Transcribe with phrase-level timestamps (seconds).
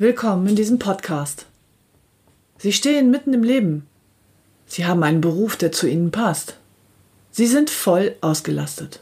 [0.00, 1.46] Willkommen in diesem Podcast.
[2.56, 3.84] Sie stehen mitten im Leben.
[4.64, 6.56] Sie haben einen Beruf, der zu Ihnen passt.
[7.32, 9.00] Sie sind voll ausgelastet.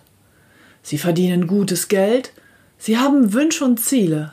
[0.82, 2.32] Sie verdienen gutes Geld.
[2.78, 4.32] Sie haben Wünsche und Ziele.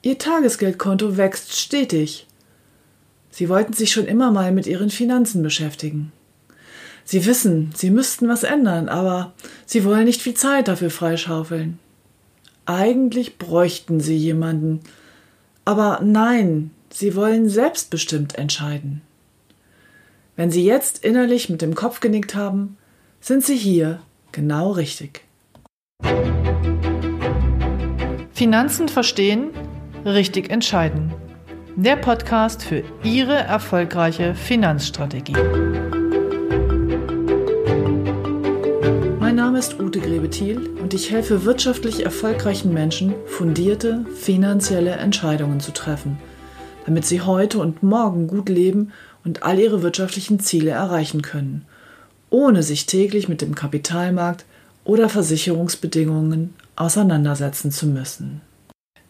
[0.00, 2.26] Ihr Tagesgeldkonto wächst stetig.
[3.30, 6.10] Sie wollten sich schon immer mal mit Ihren Finanzen beschäftigen.
[7.04, 9.34] Sie wissen, Sie müssten was ändern, aber
[9.66, 11.78] Sie wollen nicht viel Zeit dafür freischaufeln.
[12.64, 14.80] Eigentlich bräuchten Sie jemanden,
[15.66, 19.02] aber nein, Sie wollen selbstbestimmt entscheiden.
[20.36, 22.78] Wenn Sie jetzt innerlich mit dem Kopf genickt haben,
[23.20, 24.00] sind Sie hier
[24.32, 25.22] genau richtig.
[28.32, 29.50] Finanzen verstehen,
[30.04, 31.12] richtig entscheiden.
[31.74, 35.34] Der Podcast für Ihre erfolgreiche Finanzstrategie.
[39.56, 46.18] Name ist Ute Grebethiel und ich helfe wirtschaftlich erfolgreichen Menschen, fundierte finanzielle Entscheidungen zu treffen,
[46.84, 48.92] damit sie heute und morgen gut leben
[49.24, 51.64] und all ihre wirtschaftlichen Ziele erreichen können,
[52.28, 54.44] ohne sich täglich mit dem Kapitalmarkt
[54.84, 58.42] oder Versicherungsbedingungen auseinandersetzen zu müssen.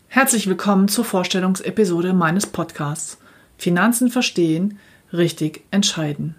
[0.06, 3.18] Herzlich willkommen zur Vorstellungsepisode meines Podcasts
[3.58, 4.78] Finanzen verstehen,
[5.12, 6.36] richtig entscheiden.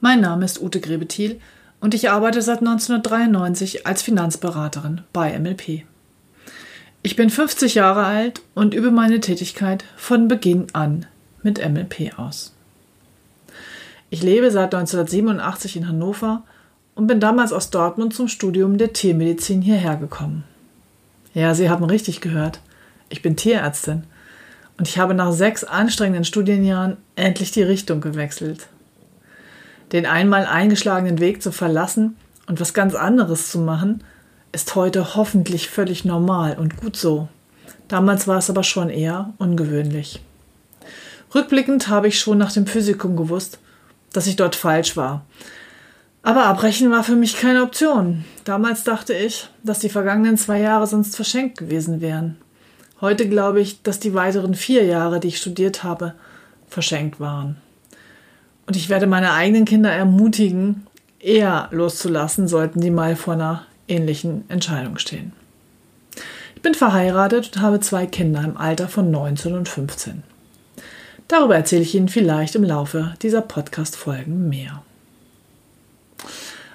[0.00, 1.38] Mein Name ist Ute Grebethiel
[1.80, 5.84] und ich arbeite seit 1993 als Finanzberaterin bei MLP.
[7.02, 11.06] Ich bin 50 Jahre alt und übe meine Tätigkeit von Beginn an
[11.42, 12.52] mit MLP aus.
[14.10, 16.42] Ich lebe seit 1987 in Hannover
[16.94, 20.44] und bin damals aus Dortmund zum Studium der Tiermedizin hierher gekommen.
[21.34, 22.60] Ja, Sie haben richtig gehört.
[23.10, 24.04] Ich bin Tierärztin
[24.78, 28.68] und ich habe nach sechs anstrengenden Studienjahren endlich die Richtung gewechselt.
[29.92, 34.04] Den einmal eingeschlagenen Weg zu verlassen und was ganz anderes zu machen,
[34.52, 37.28] ist heute hoffentlich völlig normal und gut so.
[37.88, 40.20] Damals war es aber schon eher ungewöhnlich.
[41.34, 43.58] Rückblickend habe ich schon nach dem Physikum gewusst,
[44.12, 45.24] dass ich dort falsch war.
[46.22, 48.24] Aber abbrechen war für mich keine Option.
[48.44, 52.36] Damals dachte ich, dass die vergangenen zwei Jahre sonst verschenkt gewesen wären.
[53.00, 56.14] Heute glaube ich, dass die weiteren vier Jahre, die ich studiert habe,
[56.66, 57.56] verschenkt waren.
[58.68, 60.86] Und ich werde meine eigenen Kinder ermutigen,
[61.20, 65.32] eher loszulassen, sollten die mal vor einer ähnlichen Entscheidung stehen.
[66.54, 70.22] Ich bin verheiratet und habe zwei Kinder im Alter von 19 und 15.
[71.28, 74.82] Darüber erzähle ich Ihnen vielleicht im Laufe dieser Podcast-Folgen mehr.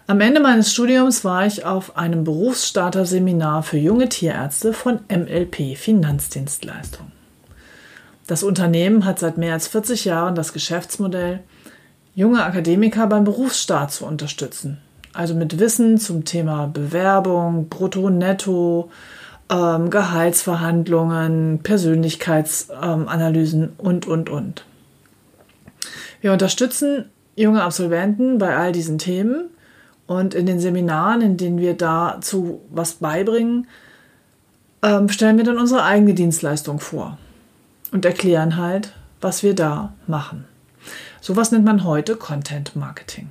[0.08, 7.12] Am Ende meines Studiums war ich auf einem Berufsstarter-Seminar für junge Tierärzte von MLP Finanzdienstleistung.
[8.26, 11.44] Das Unternehmen hat seit mehr als 40 Jahren das Geschäftsmodell,
[12.16, 14.78] junge Akademiker beim Berufsstart zu unterstützen.
[15.14, 18.90] Also mit Wissen zum Thema Bewerbung, Brutto, Netto,
[19.50, 24.66] ähm, Gehaltsverhandlungen, Persönlichkeitsanalysen ähm, und, und, und.
[26.22, 29.50] Wir unterstützen junge Absolventen bei all diesen Themen
[30.08, 33.68] und in den Seminaren, in denen wir dazu was beibringen,
[34.82, 37.18] ähm, stellen wir dann unsere eigene Dienstleistung vor
[37.92, 40.46] und erklären halt, was wir da machen.
[41.24, 43.30] Sowas nennt man heute Content Marketing.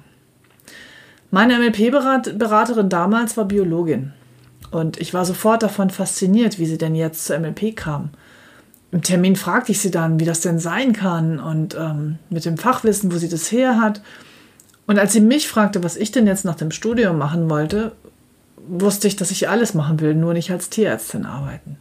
[1.30, 4.14] Meine MLP-Beraterin damals war Biologin
[4.70, 8.08] und ich war sofort davon fasziniert, wie sie denn jetzt zur MLP kam.
[8.92, 12.56] Im Termin fragte ich sie dann, wie das denn sein kann und ähm, mit dem
[12.56, 14.00] Fachwissen, wo sie das her hat.
[14.86, 17.92] Und als sie mich fragte, was ich denn jetzt nach dem Studium machen wollte,
[18.56, 21.76] wusste ich, dass ich alles machen will, nur nicht als Tierärztin arbeiten.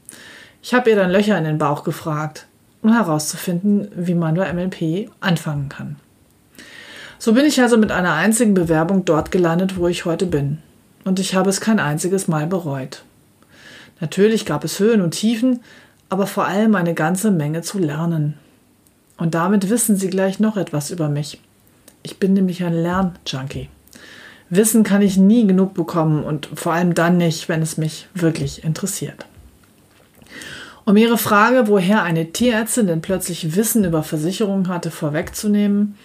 [0.61, 2.47] Ich habe ihr dann Löcher in den Bauch gefragt,
[2.81, 5.97] um herauszufinden, wie man bei MLP anfangen kann.
[7.19, 10.57] So bin ich also mit einer einzigen Bewerbung dort gelandet, wo ich heute bin
[11.03, 13.03] und ich habe es kein einziges Mal bereut.
[13.99, 15.61] Natürlich gab es Höhen und Tiefen,
[16.09, 18.35] aber vor allem eine ganze Menge zu lernen.
[19.17, 21.39] Und damit wissen Sie gleich noch etwas über mich.
[22.03, 23.69] Ich bin nämlich ein Lernjunkie.
[24.49, 28.63] Wissen kann ich nie genug bekommen und vor allem dann nicht, wenn es mich wirklich
[28.63, 29.25] interessiert.
[30.83, 35.95] Um Ihre Frage, woher eine Tierärztin denn plötzlich Wissen über Versicherungen hatte, vorwegzunehmen,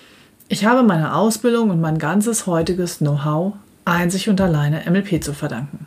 [0.48, 5.86] ich habe meine Ausbildung und mein ganzes heutiges Know-how einzig und alleine MLP zu verdanken.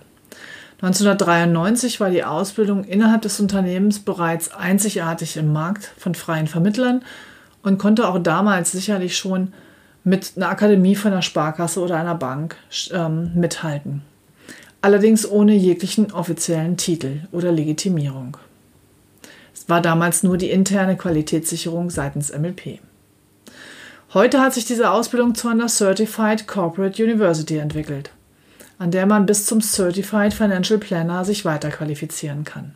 [0.81, 7.03] 1993 war die Ausbildung innerhalb des Unternehmens bereits einzigartig im Markt von freien Vermittlern
[7.63, 9.53] und konnte auch damals sicherlich schon
[10.03, 12.56] mit einer Akademie von einer Sparkasse oder einer Bank
[12.91, 14.01] ähm, mithalten.
[14.81, 18.38] Allerdings ohne jeglichen offiziellen Titel oder Legitimierung.
[19.59, 22.79] Es war damals nur die interne Qualitätssicherung seitens MLP.
[24.13, 28.09] Heute hat sich diese Ausbildung zu einer Certified Corporate University entwickelt,
[28.77, 32.73] an der man bis zum Certified Financial Planner sich weiterqualifizieren kann.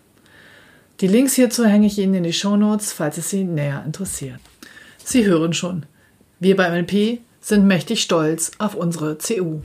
[1.00, 4.41] Die Links hierzu hänge ich Ihnen in die Shownotes, falls es Sie näher interessiert.
[5.06, 5.86] Sie hören schon,
[6.41, 9.62] wir beim LP sind mächtig stolz auf unsere CU.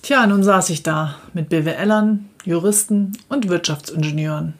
[0.00, 4.54] Tja, nun saß ich da mit BWLern, Juristen und Wirtschaftsingenieuren.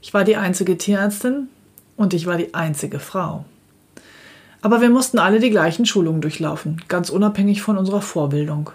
[0.00, 1.48] Ich war die einzige Tierärztin
[1.96, 3.44] und ich war die einzige Frau.
[4.62, 8.70] Aber wir mussten alle die gleichen Schulungen durchlaufen, ganz unabhängig von unserer Vorbildung.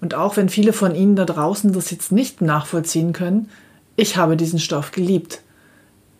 [0.00, 3.50] Und auch wenn viele von Ihnen da draußen das jetzt nicht nachvollziehen können,
[3.96, 5.42] ich habe diesen Stoff geliebt.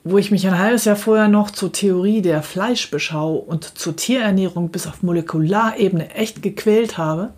[0.05, 4.71] Wo ich mich ein halbes Jahr vorher noch zur Theorie der Fleischbeschau und zur Tierernährung
[4.71, 7.31] bis auf Molekularebene echt gequält habe,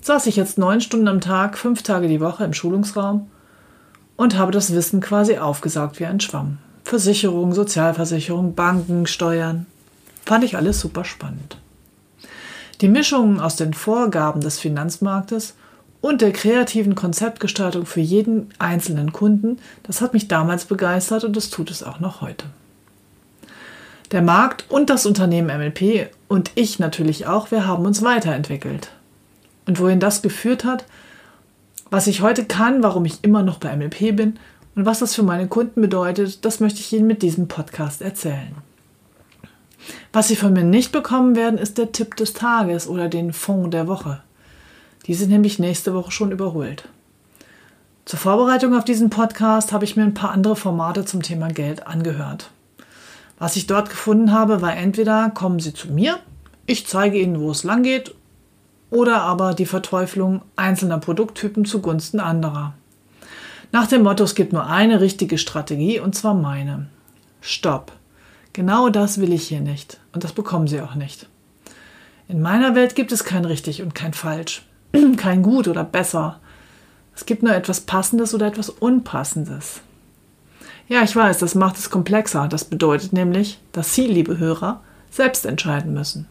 [0.00, 3.28] saß ich jetzt neun Stunden am Tag, fünf Tage die Woche im Schulungsraum
[4.18, 6.58] und habe das Wissen quasi aufgesaugt wie ein Schwamm.
[6.84, 9.66] Versicherung, Sozialversicherung, Banken, Steuern.
[10.26, 11.56] Fand ich alles super spannend.
[12.82, 15.54] Die Mischung aus den Vorgaben des Finanzmarktes
[16.00, 21.48] und der kreativen Konzeptgestaltung für jeden einzelnen Kunden, das hat mich damals begeistert und das
[21.48, 22.46] tut es auch noch heute.
[24.10, 28.90] Der Markt und das Unternehmen MLP und ich natürlich auch, wir haben uns weiterentwickelt.
[29.66, 30.86] Und wohin das geführt hat,
[31.90, 34.38] was ich heute kann, warum ich immer noch bei MLP bin
[34.74, 38.54] und was das für meine Kunden bedeutet, das möchte ich Ihnen mit diesem Podcast erzählen.
[40.12, 43.72] Was Sie von mir nicht bekommen werden, ist der Tipp des Tages oder den Fond
[43.72, 44.22] der Woche.
[45.06, 46.88] Die sind nämlich nächste Woche schon überholt.
[48.04, 51.86] Zur Vorbereitung auf diesen Podcast habe ich mir ein paar andere Formate zum Thema Geld
[51.86, 52.50] angehört.
[53.38, 56.18] Was ich dort gefunden habe, war entweder kommen Sie zu mir,
[56.66, 58.14] ich zeige Ihnen, wo es lang geht
[58.90, 62.74] oder aber die Verteuflung einzelner Produkttypen zugunsten anderer.
[63.70, 66.86] Nach dem Motto, es gibt nur eine richtige Strategie und zwar meine.
[67.40, 67.92] Stopp.
[68.54, 71.28] Genau das will ich hier nicht und das bekommen Sie auch nicht.
[72.28, 74.62] In meiner Welt gibt es kein richtig und kein falsch,
[75.16, 76.40] kein gut oder besser.
[77.14, 79.80] Es gibt nur etwas Passendes oder etwas Unpassendes.
[80.88, 82.48] Ja, ich weiß, das macht es komplexer.
[82.48, 84.80] Das bedeutet nämlich, dass Sie, liebe Hörer,
[85.10, 86.26] selbst entscheiden müssen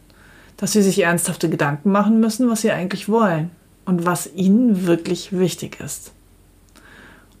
[0.58, 3.50] dass sie sich ernsthafte Gedanken machen müssen, was sie eigentlich wollen
[3.86, 6.12] und was ihnen wirklich wichtig ist.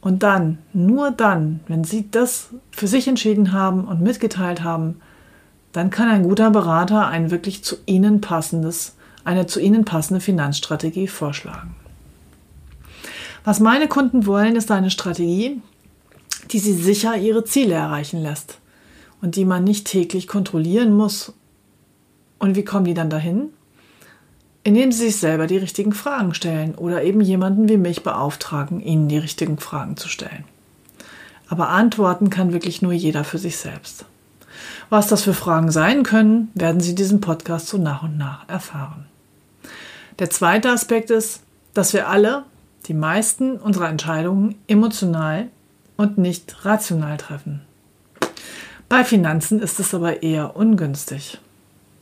[0.00, 5.00] Und dann, nur dann, wenn sie das für sich entschieden haben und mitgeteilt haben,
[5.72, 8.94] dann kann ein guter Berater ein wirklich zu ihnen passendes,
[9.24, 11.74] eine zu ihnen passende Finanzstrategie vorschlagen.
[13.44, 15.60] Was meine Kunden wollen, ist eine Strategie,
[16.52, 18.58] die sie sicher ihre Ziele erreichen lässt
[19.20, 21.32] und die man nicht täglich kontrollieren muss
[22.38, 23.50] und wie kommen die dann dahin?
[24.64, 29.08] Indem sie sich selber die richtigen Fragen stellen oder eben jemanden wie mich beauftragen, ihnen
[29.08, 30.44] die richtigen Fragen zu stellen.
[31.48, 34.04] Aber antworten kann wirklich nur jeder für sich selbst.
[34.90, 39.06] Was das für Fragen sein können, werden Sie diesen Podcast so nach und nach erfahren.
[40.18, 41.42] Der zweite Aspekt ist,
[41.74, 42.44] dass wir alle,
[42.86, 45.48] die meisten unserer Entscheidungen emotional
[45.96, 47.60] und nicht rational treffen.
[48.88, 51.38] Bei Finanzen ist es aber eher ungünstig.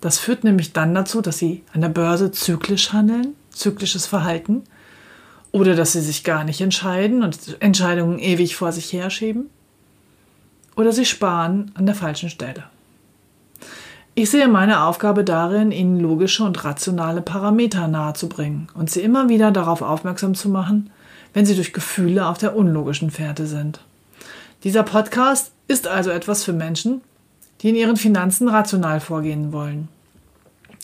[0.01, 4.65] Das führt nämlich dann dazu, dass sie an der Börse zyklisch handeln, zyklisches Verhalten,
[5.53, 9.49] oder dass sie sich gar nicht entscheiden und Entscheidungen ewig vor sich herschieben,
[10.77, 12.65] oder sie sparen an der falschen Stelle.
[14.15, 19.51] Ich sehe meine Aufgabe darin, ihnen logische und rationale Parameter nahezubringen und sie immer wieder
[19.51, 20.91] darauf aufmerksam zu machen,
[21.35, 23.81] wenn sie durch Gefühle auf der unlogischen Fährte sind.
[24.65, 27.03] Dieser Podcast ist also etwas für Menschen,
[27.63, 29.89] die in ihren Finanzen rational vorgehen wollen.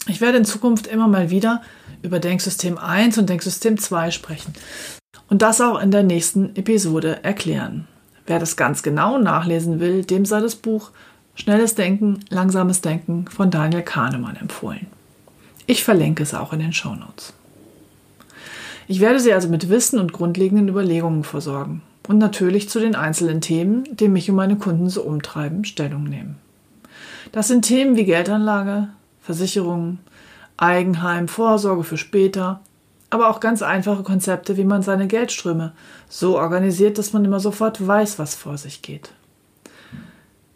[0.08, 1.62] Ich werde in Zukunft immer mal wieder
[2.02, 4.52] über Denksystem 1 und Denksystem 2 sprechen
[5.28, 7.87] und das auch in der nächsten Episode erklären.
[8.26, 10.90] Wer das ganz genau nachlesen will, dem sei das Buch
[11.35, 14.87] Schnelles Denken, Langsames Denken von Daniel Kahnemann empfohlen.
[15.66, 17.32] Ich verlinke es auch in den Shownotes.
[18.88, 23.40] Ich werde Sie also mit Wissen und grundlegenden Überlegungen versorgen und natürlich zu den einzelnen
[23.40, 26.37] Themen, die mich und meine Kunden so umtreiben, Stellung nehmen.
[27.30, 28.88] Das sind Themen wie Geldanlage,
[29.20, 30.00] Versicherungen,
[30.56, 32.60] Eigenheim, Vorsorge für später,
[33.10, 35.72] aber auch ganz einfache Konzepte, wie man seine Geldströme
[36.08, 39.12] so organisiert, dass man immer sofort weiß, was vor sich geht.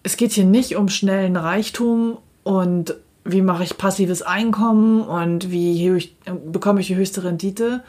[0.02, 2.94] Es geht hier nicht um schnellen Reichtum und
[3.24, 6.10] wie mache ich passives Einkommen und wie
[6.46, 7.82] bekomme ich die höchste Rendite.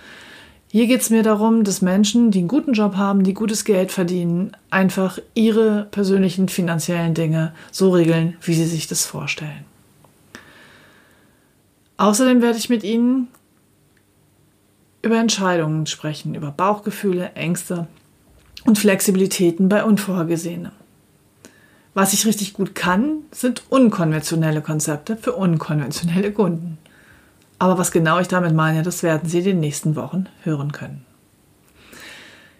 [0.69, 3.91] Hier geht es mir darum, dass Menschen, die einen guten Job haben, die gutes Geld
[3.91, 9.65] verdienen, einfach ihre persönlichen finanziellen Dinge so regeln, wie sie sich das vorstellen.
[11.95, 13.29] Außerdem werde ich mit Ihnen
[15.01, 17.87] über Entscheidungen sprechen, über Bauchgefühle, Ängste
[18.65, 20.73] und Flexibilitäten bei Unvorhergesehenem.
[21.93, 26.77] Was ich richtig gut kann, sind unkonventionelle Konzepte für unkonventionelle Kunden.
[27.59, 31.05] Aber was genau ich damit meine, das werden Sie in den nächsten Wochen hören können.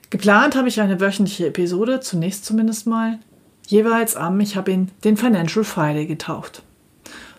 [0.10, 3.20] Geplant habe ich eine wöchentliche Episode, zunächst zumindest mal,
[3.68, 6.64] Jeweils am, ich habe ihn den Financial Friday getauft.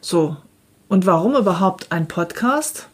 [0.02, 0.36] So,
[0.86, 2.86] und warum überhaupt ein Podcast?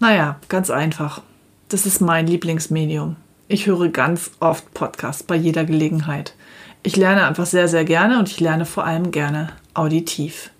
[0.00, 1.22] Naja, ganz einfach.
[1.68, 3.14] Das ist mein Lieblingsmedium.
[3.46, 6.34] Ich höre ganz oft Podcasts bei jeder Gelegenheit.
[6.82, 10.50] Ich lerne einfach sehr, sehr gerne und ich lerne vor allem gerne auditiv.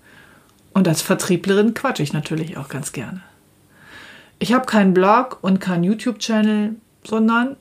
[0.72, 3.22] Und als Vertrieblerin quatsche ich natürlich auch ganz gerne.
[4.38, 7.56] Ich habe keinen Blog und keinen YouTube-Channel, sondern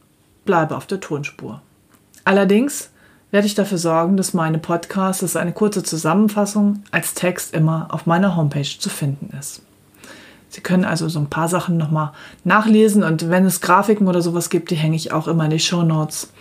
[0.45, 1.61] bleibe auf der Tonspur.
[2.23, 2.91] Allerdings
[3.31, 8.05] werde ich dafür sorgen, dass meine Podcasts, das eine kurze Zusammenfassung, als Text immer auf
[8.05, 9.61] meiner Homepage zu finden ist.
[10.49, 12.11] Sie können also so ein paar Sachen nochmal
[12.43, 15.59] nachlesen und wenn es Grafiken oder sowas gibt, die hänge ich auch immer in die
[15.59, 16.31] Show Notes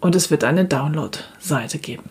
[0.00, 2.08] und es wird eine Download-Seite geben.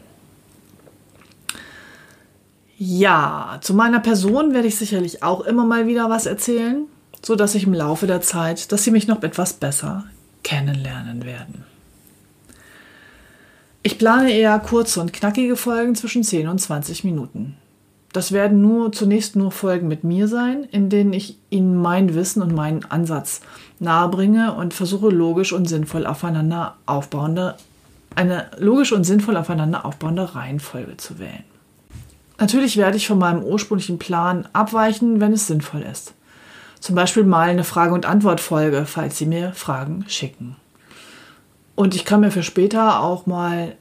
[2.80, 6.86] Ja, zu meiner Person werde ich sicherlich auch immer mal wieder was erzählen,
[7.24, 10.04] so dass ich im Laufe der Zeit, dass Sie mich noch etwas besser
[10.44, 11.64] kennenlernen werden.
[13.82, 17.56] Ich plane eher kurze und knackige Folgen zwischen 10 und 20 Minuten.
[18.14, 22.44] Das werden nur zunächst nur Folgen mit mir sein, in denen ich Ihnen mein Wissen
[22.44, 23.42] und meinen Ansatz
[23.80, 27.56] nahebringe und versuche logisch und sinnvoll aufeinander aufbauende
[28.16, 31.44] eine logisch und sinnvoll aufeinander aufbauende Reihenfolge zu wählen.
[32.39, 36.13] Natürlich werde ich von meinem ursprünglichen Plan abweichen, wenn es sinnvoll ist.
[36.79, 40.56] Zum Beispiel mal eine Frage- und Antwortfolge, falls Sie mir Fragen schicken.
[41.75, 43.75] Und ich kann mir für später auch mal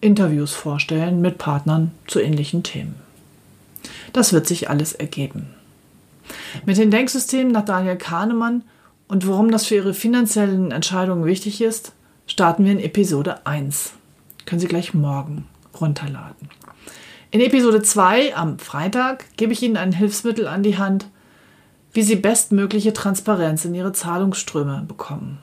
[0.00, 2.94] Interviews vorstellen mit Partnern zu ähnlichen Themen.
[4.12, 5.50] Das wird sich alles ergeben.
[6.64, 8.62] Mit den Denksystemen nach Daniel Kahnemann
[9.08, 11.92] und warum das für Ihre finanziellen Entscheidungen wichtig ist,
[12.26, 13.92] starten wir in Episode 1.
[14.46, 15.46] Können Sie gleich morgen
[15.80, 16.48] runterladen.
[17.32, 21.06] In Episode 2 am Freitag gebe ich Ihnen ein Hilfsmittel an die Hand,
[21.92, 25.38] wie Sie bestmögliche Transparenz in Ihre Zahlungsströme bekommen,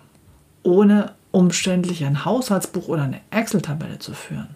[0.64, 4.50] ohne umständlich ein Haushaltsbuch oder eine Excel-Tabelle zu führen.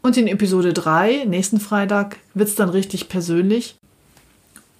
[0.00, 3.74] Und in Episode 3, nächsten Freitag, wird es dann richtig persönlich.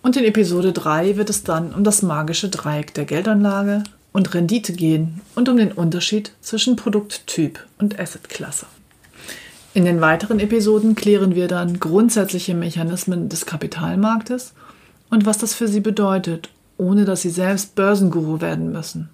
[0.03, 3.83] Und in Episode 3 wird es dann um das magische Dreieck der Geldanlage
[4.13, 8.67] und Rendite gehen und um den Unterschied zwischen Produkttyp und Assetklasse.
[9.75, 14.53] In den weiteren Episoden klären wir dann grundsätzliche Mechanismen des Kapitalmarktes
[15.11, 19.09] und was das für Sie bedeutet, ohne dass Sie selbst Börsenguru werden müssen.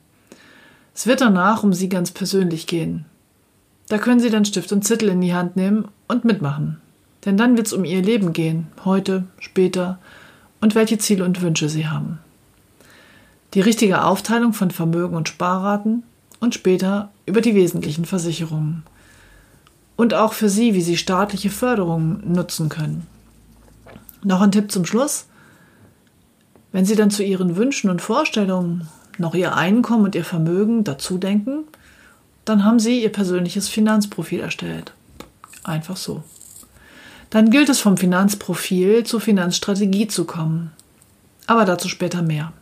[0.94, 3.04] Es wird danach um Sie ganz persönlich gehen.
[3.88, 6.80] Da können Sie dann Stift und Zettel in die Hand nehmen und mitmachen.
[7.24, 9.98] Denn dann wird es um Ihr Leben gehen, heute, später
[10.60, 12.18] und welche Ziele und Wünsche Sie haben
[13.54, 16.02] die richtige Aufteilung von Vermögen und Sparraten
[16.40, 18.82] und später über die wesentlichen Versicherungen.
[19.98, 23.08] Und auch für Sie, wie Sie staatliche Förderungen nutzen können.
[24.22, 25.26] Noch ein Tipp zum Schluss.
[26.70, 28.86] Wenn Sie dann zu Ihren Wünschen und Vorstellungen
[29.18, 31.64] noch Ihr Einkommen und Ihr Vermögen dazu denken,
[32.44, 34.92] dann haben Sie Ihr persönliches Finanzprofil erstellt.
[35.64, 36.22] Einfach so.
[37.30, 40.70] Dann gilt es vom Finanzprofil zur Finanzstrategie zu kommen.
[41.48, 42.52] Aber dazu später mehr.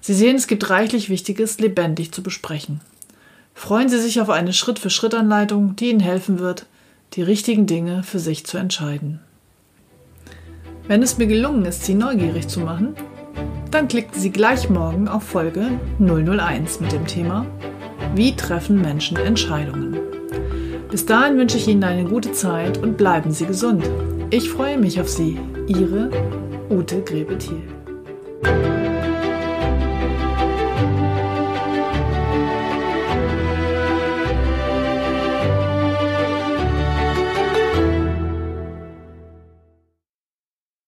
[0.00, 2.82] Sie sehen, es gibt reichlich Wichtiges lebendig zu besprechen.
[3.58, 6.66] Freuen Sie sich auf eine Schritt-für-Schritt-Anleitung, die Ihnen helfen wird,
[7.14, 9.18] die richtigen Dinge für sich zu entscheiden.
[10.86, 12.94] Wenn es mir gelungen ist, Sie neugierig zu machen,
[13.70, 17.46] dann klicken Sie gleich morgen auf Folge 001 mit dem Thema
[18.14, 19.96] Wie treffen Menschen Entscheidungen?
[20.90, 23.88] Bis dahin wünsche ich Ihnen eine gute Zeit und bleiben Sie gesund.
[24.28, 25.40] Ich freue mich auf Sie.
[25.66, 26.10] Ihre
[26.68, 27.62] Ute Grebethiel.